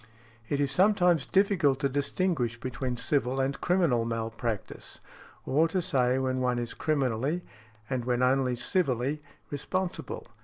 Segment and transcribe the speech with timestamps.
[0.49, 4.99] It is sometimes difficult to distinguish between civil and criminal malpractice,
[5.45, 7.43] or to say when one is criminally,
[7.87, 10.25] and when only civilly responsible.